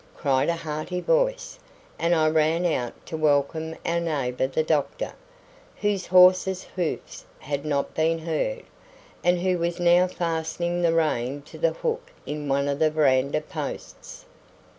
cried 0.17 0.49
a 0.49 0.55
hearty 0.55 0.99
voice, 0.99 1.59
and 1.99 2.15
I 2.15 2.27
ran 2.27 2.65
out 2.65 2.93
to 3.05 3.15
welcome 3.15 3.75
our 3.85 3.99
neighbour 3.99 4.47
the 4.47 4.63
doctor, 4.63 5.13
whose 5.75 6.07
horse's 6.07 6.63
hoofs 6.63 7.23
had 7.37 7.65
not 7.65 7.93
been 7.93 8.17
heard, 8.17 8.63
and 9.23 9.41
who 9.41 9.59
was 9.59 9.79
now 9.79 10.07
fastening 10.07 10.81
the 10.81 10.91
rein 10.95 11.43
to 11.43 11.59
the 11.59 11.73
hook 11.73 12.09
in 12.25 12.49
one 12.49 12.67
of 12.67 12.79
the 12.79 12.89
verandah 12.89 13.41
posts. 13.41 14.25